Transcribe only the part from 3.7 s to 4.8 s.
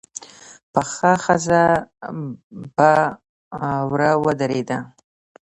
وره ودرېده.